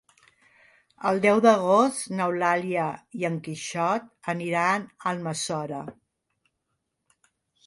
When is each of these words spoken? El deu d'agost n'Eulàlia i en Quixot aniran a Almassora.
El 1.09 1.19
deu 1.25 1.41
d'agost 1.45 2.09
n'Eulàlia 2.19 2.87
i 3.19 3.27
en 3.31 3.37
Quixot 3.49 4.09
aniran 4.35 4.89
a 4.89 5.13
Almassora. 5.13 5.85